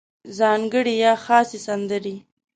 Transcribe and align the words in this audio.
ځانګړې 0.37 0.93
یا 1.03 1.13
خاصې 1.23 1.59
سندرې 1.67 2.15